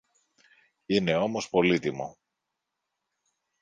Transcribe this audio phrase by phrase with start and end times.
[0.85, 2.17] Είναι όμως πολύτιμο.